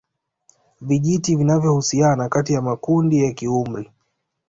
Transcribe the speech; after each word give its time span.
Vijiti 0.81 1.35
vinavyohusiana 1.35 2.29
kati 2.29 2.53
ya 2.53 2.61
makundi 2.61 3.23
ya 3.23 3.31
kiumri 3.33 3.91